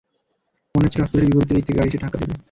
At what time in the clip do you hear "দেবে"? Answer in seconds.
2.21-2.33